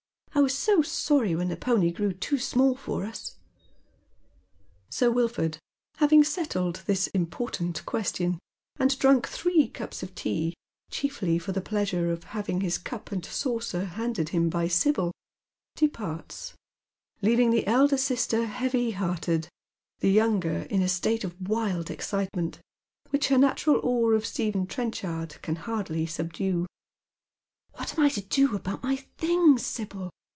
[0.33, 3.35] I was so sorry when the pony grew too small for us."
[4.89, 5.59] Sir Wilford,
[5.97, 8.39] having settled this important question,
[8.79, 10.55] and drunk three cups of tea,
[10.89, 15.11] chiefly for the pleasure of having his cup and saucer handed him by Sibyl,
[15.75, 16.55] departs,
[17.21, 19.47] leaving the elder sister heavy hearted,
[19.99, 22.59] the younger in a state of wild excitement,
[23.09, 26.65] which her natural awe of Stephen Trenchard can hardly subdue."
[27.75, 30.09] What am I to do about my things, Sibyl